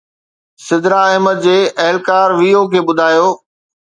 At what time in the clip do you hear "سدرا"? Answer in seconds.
0.67-1.01